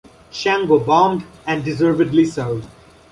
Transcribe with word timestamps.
Shango 0.31 0.79
bombed, 0.79 1.25
and 1.45 1.63
deservedly 1.63 2.25
so. 2.25 2.63